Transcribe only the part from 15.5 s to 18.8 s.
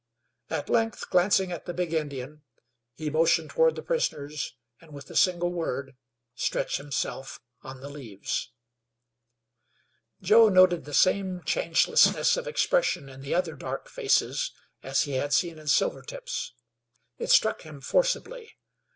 in Silvertip's. It struck him forcibly.